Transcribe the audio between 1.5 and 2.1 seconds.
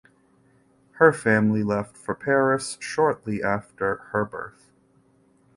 left